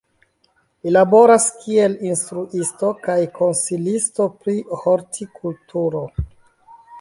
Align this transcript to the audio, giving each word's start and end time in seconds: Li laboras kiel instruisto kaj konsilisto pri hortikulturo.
Li 0.85 0.93
laboras 0.93 1.43
kiel 1.65 1.97
instruisto 2.07 2.89
kaj 3.09 3.19
konsilisto 3.37 4.27
pri 4.41 4.57
hortikulturo. 4.87 6.03